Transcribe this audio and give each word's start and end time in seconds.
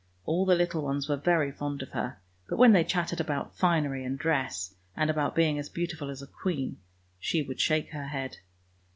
All 0.25 0.47
the 0.47 0.55
little 0.55 0.81
ones 0.81 1.07
were 1.07 1.15
very 1.15 1.51
fond 1.51 1.83
of 1.83 1.91
her, 1.91 2.17
but 2.49 2.57
when 2.57 2.71
they 2.71 2.83
chattered 2.83 3.21
about 3.21 3.55
finery 3.55 4.03
and 4.03 4.17
dress, 4.17 4.73
and 4.97 5.11
about 5.11 5.35
being 5.35 5.59
as 5.59 5.69
beautiful 5.69 6.09
as 6.09 6.23
a 6.23 6.27
queen, 6.27 6.77
she 7.19 7.43
would 7.43 7.59
shake 7.59 7.91
her 7.91 8.07
head. 8.07 8.37